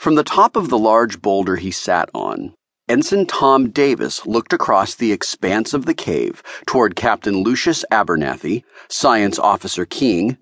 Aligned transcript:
From 0.00 0.14
the 0.14 0.24
top 0.24 0.56
of 0.56 0.70
the 0.70 0.78
large 0.78 1.20
boulder 1.20 1.56
he 1.56 1.70
sat 1.70 2.08
on, 2.14 2.54
Ensign 2.88 3.26
Tom 3.26 3.68
Davis 3.68 4.24
looked 4.24 4.54
across 4.54 4.94
the 4.94 5.12
expanse 5.12 5.74
of 5.74 5.84
the 5.84 5.92
cave 5.92 6.42
toward 6.64 6.96
Captain 6.96 7.42
Lucius 7.42 7.84
Abernathy, 7.92 8.64
Science 8.88 9.38
Officer 9.38 9.84
King, 9.84 10.38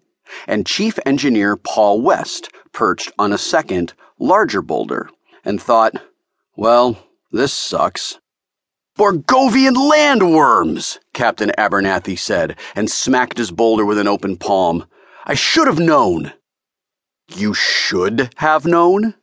and 0.46 0.64
Chief 0.64 0.96
Engineer 1.04 1.56
Paul 1.56 2.00
West 2.00 2.50
perched 2.72 3.10
on 3.18 3.32
a 3.32 3.36
second, 3.36 3.94
larger 4.20 4.62
boulder, 4.62 5.10
and 5.44 5.60
thought, 5.60 5.94
well, 6.56 7.08
this 7.32 7.52
sucks. 7.52 8.20
Borgovian 8.96 9.74
landworms, 9.74 11.00
Captain 11.12 11.50
Abernathy 11.58 12.16
said, 12.16 12.56
and 12.76 12.88
smacked 12.88 13.38
his 13.38 13.50
boulder 13.50 13.84
with 13.84 13.98
an 13.98 14.06
open 14.06 14.36
palm. 14.36 14.86
I 15.26 15.34
should 15.34 15.66
have 15.66 15.80
known. 15.80 16.32
You 17.34 17.54
should 17.54 18.32
have 18.36 18.64
known? 18.64 19.14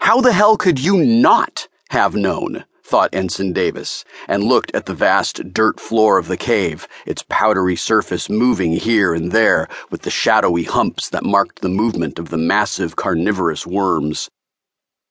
How 0.00 0.20
the 0.20 0.32
hell 0.32 0.56
could 0.56 0.78
you 0.78 1.04
not 1.04 1.68
have 1.90 2.14
known? 2.14 2.64
thought 2.82 3.10
Ensign 3.12 3.52
Davis, 3.52 4.04
and 4.28 4.44
looked 4.44 4.72
at 4.74 4.86
the 4.86 4.94
vast 4.94 5.52
dirt 5.52 5.80
floor 5.80 6.18
of 6.18 6.28
the 6.28 6.36
cave, 6.36 6.86
its 7.04 7.24
powdery 7.28 7.74
surface 7.74 8.30
moving 8.30 8.72
here 8.72 9.12
and 9.12 9.32
there 9.32 9.68
with 9.90 10.02
the 10.02 10.10
shadowy 10.10 10.62
humps 10.62 11.08
that 11.08 11.24
marked 11.24 11.60
the 11.62 11.68
movement 11.68 12.18
of 12.18 12.28
the 12.28 12.38
massive 12.38 12.94
carnivorous 12.94 13.66
worms. 13.66 14.28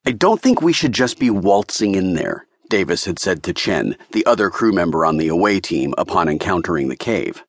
I 0.06 0.12
don't 0.12 0.42
think 0.42 0.62
we 0.62 0.72
should 0.72 0.94
just 0.94 1.20
be 1.20 1.30
waltzing 1.30 1.96
in 1.96 2.14
there, 2.14 2.46
Davis 2.70 3.06
had 3.06 3.20
said 3.20 3.44
to 3.44 3.54
Chen, 3.54 3.98
the 4.12 4.26
other 4.26 4.50
crew 4.50 4.72
member 4.72 5.06
on 5.06 5.18
the 5.18 5.28
away 5.28 5.60
team, 5.60 5.94
upon 5.98 6.30
encountering 6.30 6.88
the 6.88 6.96
cave. 6.96 7.44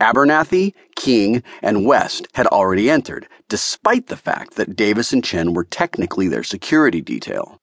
Abernathy, 0.00 0.74
King, 0.94 1.42
and 1.62 1.86
West 1.86 2.28
had 2.34 2.46
already 2.48 2.90
entered, 2.90 3.28
despite 3.48 4.08
the 4.08 4.16
fact 4.16 4.54
that 4.54 4.76
Davis 4.76 5.12
and 5.12 5.24
Chen 5.24 5.54
were 5.54 5.64
technically 5.64 6.28
their 6.28 6.42
security 6.42 7.00
detail. 7.00 7.60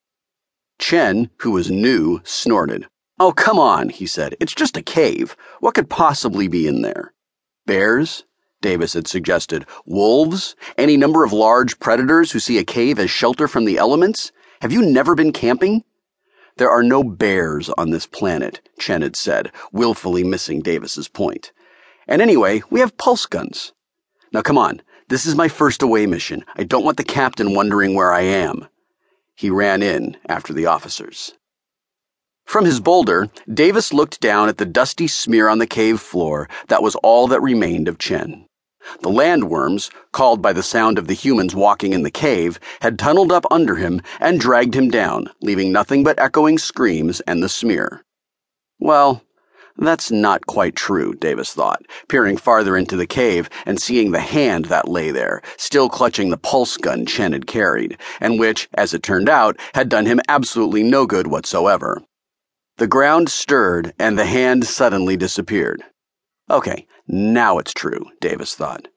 Chen, 0.79 1.29
who 1.37 1.51
was 1.51 1.69
new, 1.69 2.21
snorted. 2.23 2.87
Oh, 3.19 3.31
come 3.31 3.59
on, 3.59 3.89
he 3.89 4.07
said. 4.07 4.35
It's 4.39 4.55
just 4.55 4.75
a 4.75 4.81
cave. 4.81 5.35
What 5.59 5.75
could 5.75 5.89
possibly 5.89 6.47
be 6.47 6.67
in 6.67 6.81
there? 6.81 7.13
Bears? 7.67 8.25
Davis 8.61 8.93
had 8.93 9.07
suggested. 9.07 9.65
Wolves? 9.85 10.55
Any 10.77 10.97
number 10.97 11.23
of 11.23 11.31
large 11.31 11.79
predators 11.79 12.31
who 12.31 12.39
see 12.39 12.57
a 12.57 12.63
cave 12.63 12.97
as 12.97 13.11
shelter 13.11 13.47
from 13.47 13.65
the 13.65 13.77
elements? 13.77 14.31
Have 14.61 14.71
you 14.71 14.81
never 14.81 15.13
been 15.13 15.33
camping? 15.33 15.83
There 16.57 16.69
are 16.69 16.83
no 16.83 17.03
bears 17.03 17.69
on 17.77 17.91
this 17.91 18.07
planet, 18.07 18.67
Chen 18.79 19.01
had 19.01 19.15
said, 19.15 19.51
willfully 19.71 20.23
missing 20.23 20.61
Davis's 20.61 21.07
point. 21.07 21.51
And 22.07 22.21
anyway, 22.21 22.61
we 22.69 22.79
have 22.79 22.97
pulse 22.97 23.25
guns. 23.25 23.73
Now 24.31 24.41
come 24.41 24.57
on, 24.57 24.81
this 25.09 25.25
is 25.25 25.35
my 25.35 25.47
first 25.47 25.81
away 25.81 26.05
mission. 26.05 26.43
I 26.55 26.63
don't 26.63 26.83
want 26.83 26.97
the 26.97 27.03
captain 27.03 27.53
wondering 27.53 27.93
where 27.93 28.11
I 28.11 28.21
am. 28.21 28.67
He 29.35 29.49
ran 29.49 29.81
in 29.81 30.17
after 30.27 30.53
the 30.53 30.65
officers. 30.65 31.33
From 32.45 32.65
his 32.65 32.79
boulder, 32.79 33.29
Davis 33.51 33.93
looked 33.93 34.19
down 34.19 34.49
at 34.49 34.57
the 34.57 34.65
dusty 34.65 35.07
smear 35.07 35.47
on 35.47 35.59
the 35.59 35.67
cave 35.67 35.99
floor 35.99 36.49
that 36.67 36.83
was 36.83 36.95
all 36.95 37.27
that 37.27 37.41
remained 37.41 37.87
of 37.87 37.97
Chen. 37.97 38.47
The 39.01 39.09
landworms, 39.09 39.89
called 40.11 40.41
by 40.41 40.51
the 40.51 40.61
sound 40.61 40.97
of 40.97 41.07
the 41.07 41.13
humans 41.13 41.55
walking 41.55 41.93
in 41.93 42.03
the 42.03 42.11
cave, 42.11 42.59
had 42.81 42.99
tunneled 42.99 43.31
up 43.31 43.45
under 43.49 43.75
him 43.75 44.01
and 44.19 44.41
dragged 44.41 44.75
him 44.75 44.89
down, 44.89 45.29
leaving 45.41 45.71
nothing 45.71 46.03
but 46.03 46.19
echoing 46.19 46.57
screams 46.57 47.21
and 47.21 47.41
the 47.41 47.49
smear. 47.49 48.03
Well, 48.79 49.23
that's 49.77 50.11
not 50.11 50.45
quite 50.45 50.75
true, 50.75 51.13
Davis 51.13 51.53
thought, 51.53 51.81
peering 52.07 52.37
farther 52.37 52.77
into 52.77 52.95
the 52.95 53.07
cave 53.07 53.49
and 53.65 53.81
seeing 53.81 54.11
the 54.11 54.19
hand 54.19 54.65
that 54.65 54.87
lay 54.87 55.11
there, 55.11 55.41
still 55.57 55.89
clutching 55.89 56.29
the 56.29 56.37
pulse 56.37 56.77
gun 56.77 57.05
Chen 57.05 57.33
had 57.33 57.47
carried, 57.47 57.97
and 58.21 58.39
which, 58.39 58.69
as 58.75 58.93
it 58.93 59.03
turned 59.03 59.29
out, 59.29 59.57
had 59.73 59.89
done 59.89 60.05
him 60.05 60.19
absolutely 60.27 60.83
no 60.83 61.05
good 61.05 61.27
whatsoever. 61.27 62.01
The 62.77 62.87
ground 62.87 63.29
stirred 63.29 63.93
and 63.99 64.17
the 64.17 64.25
hand 64.25 64.65
suddenly 64.65 65.17
disappeared. 65.17 65.83
Okay, 66.49 66.87
now 67.07 67.57
it's 67.57 67.73
true, 67.73 68.05
Davis 68.19 68.55
thought. 68.55 68.87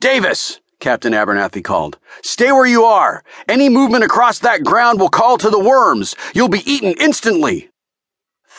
Davis! 0.00 0.60
Captain 0.80 1.12
Abernathy 1.12 1.62
called. 1.62 1.98
Stay 2.22 2.52
where 2.52 2.66
you 2.66 2.84
are! 2.84 3.24
Any 3.48 3.68
movement 3.68 4.04
across 4.04 4.38
that 4.40 4.62
ground 4.62 5.00
will 5.00 5.08
call 5.08 5.36
to 5.38 5.50
the 5.50 5.58
worms! 5.58 6.14
You'll 6.34 6.48
be 6.48 6.70
eaten 6.70 6.94
instantly! 7.00 7.70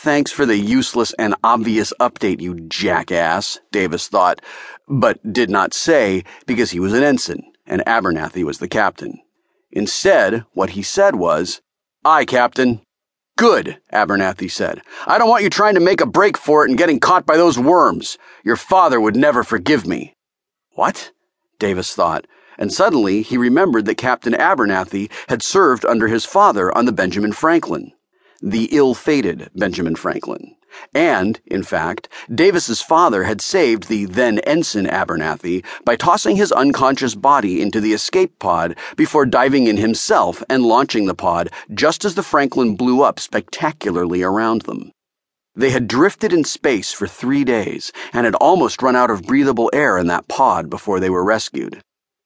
Thanks 0.02 0.32
for 0.32 0.46
the 0.46 0.56
useless 0.56 1.12
and 1.20 1.36
obvious 1.44 1.92
update, 2.00 2.40
you 2.40 2.56
jackass, 2.70 3.60
Davis 3.74 4.08
thought, 4.08 4.42
but 4.88 5.20
did 5.34 5.50
not 5.50 5.74
say 5.74 6.24
because 6.48 6.72
he 6.72 6.80
was 6.80 6.94
an 6.94 7.04
ensign 7.04 7.44
and 7.68 7.84
Abernathy 7.86 8.46
was 8.46 8.60
the 8.60 8.70
captain. 8.70 9.20
Instead, 9.74 10.46
what 10.54 10.70
he 10.70 10.84
said 10.84 11.16
was, 11.16 11.60
Aye, 12.06 12.24
Captain. 12.24 12.80
Good, 13.38 13.82
Abernathy 13.92 14.50
said. 14.50 14.82
I 15.06 15.18
don't 15.18 15.28
want 15.28 15.44
you 15.44 15.50
trying 15.50 15.74
to 15.76 15.82
make 15.82 16.00
a 16.00 16.06
break 16.06 16.38
for 16.38 16.64
it 16.64 16.70
and 16.70 16.78
getting 16.78 17.02
caught 17.02 17.26
by 17.26 17.36
those 17.36 17.60
worms. 17.60 18.18
Your 18.46 18.56
father 18.56 19.02
would 19.02 19.18
never 19.18 19.44
forgive 19.44 19.86
me. 19.86 20.14
What? 20.76 21.12
Davis 21.60 21.94
thought, 21.94 22.26
and 22.58 22.72
suddenly 22.72 23.22
he 23.22 23.38
remembered 23.38 23.84
that 23.84 23.96
Captain 23.96 24.32
Abernathy 24.32 25.12
had 25.28 25.44
served 25.44 25.84
under 25.84 26.08
his 26.08 26.24
father 26.24 26.74
on 26.74 26.86
the 26.86 26.94
Benjamin 26.94 27.34
Franklin 27.34 27.92
the 28.42 28.70
ill-fated 28.72 29.50
Benjamin 29.56 29.96
Franklin. 29.96 30.56
And, 30.94 31.40
in 31.46 31.64
fact, 31.64 32.10
Davis's 32.34 32.82
father 32.82 33.24
had 33.24 33.42
saved 33.42 33.88
the 33.88 34.06
then 34.06 34.40
ensign 34.40 34.86
Abernathy 34.86 35.66
by 35.84 35.96
tossing 35.96 36.36
his 36.36 36.52
unconscious 36.52 37.16
body 37.16 37.62
into 37.62 37.82
the 37.82 37.94
escape 37.94 38.38
pod 38.40 38.78
before 38.96 39.26
diving 39.26 39.68
in 39.68 39.78
himself 39.78 40.44
and 40.50 40.64
launching 40.64 41.06
the 41.06 41.16
pod 41.16 41.50
just 41.74 42.06
as 42.06 42.16
the 42.16 42.24
Franklin 42.24 42.76
blew 42.76 43.02
up 43.02 43.20
spectacularly 43.20 44.22
around 44.22 44.62
them. 44.64 44.92
They 45.56 45.72
had 45.72 45.88
drifted 45.88 46.32
in 46.32 46.44
space 46.44 46.94
for 46.94 47.08
three 47.08 47.44
days 47.44 47.92
and 48.14 48.26
had 48.26 48.36
almost 48.36 48.82
run 48.82 48.96
out 48.96 49.12
of 49.12 49.24
breathable 49.24 49.70
air 49.74 49.98
in 49.98 50.08
that 50.08 50.28
pod 50.28 50.70
before 50.70 51.00
they 51.00 51.10
were 51.10 51.26
rescued. 51.26 51.82